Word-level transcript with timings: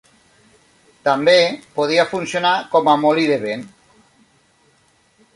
També 1.07 1.35
podia 1.75 2.05
funcionar 2.13 2.53
com 2.71 2.89
a 2.93 2.95
molí 3.01 3.27
de 3.33 3.37
vent. 3.43 3.67